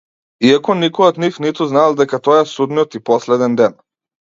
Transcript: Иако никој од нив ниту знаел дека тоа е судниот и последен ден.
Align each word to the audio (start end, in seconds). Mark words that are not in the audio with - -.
Иако 0.51 0.75
никој 0.79 1.07
од 1.07 1.19
нив 1.25 1.37
ниту 1.45 1.67
знаел 1.75 1.99
дека 2.01 2.21
тоа 2.29 2.41
е 2.47 2.49
судниот 2.55 3.01
и 3.01 3.05
последен 3.13 3.63
ден. 3.63 3.81